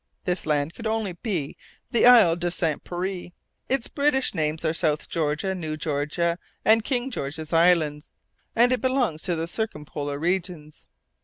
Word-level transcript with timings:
This 0.25 0.47
land 0.47 0.73
could 0.73 0.87
only 0.87 1.13
be 1.13 1.55
the 1.91 2.07
Isle 2.07 2.35
de 2.35 2.49
Saint 2.49 2.83
Pierre 2.83 3.29
its 3.69 3.87
British 3.87 4.33
names 4.33 4.65
are 4.65 4.73
South 4.73 5.07
Georgia, 5.07 5.53
New 5.53 5.77
Georgia, 5.77 6.39
and 6.65 6.83
King 6.83 7.11
George's 7.11 7.53
Island 7.53 8.09
and 8.55 8.71
it 8.71 8.81
belongs 8.81 9.21
to 9.21 9.35
the 9.35 9.47
circumpolar 9.47 10.17
regions. 10.17 10.87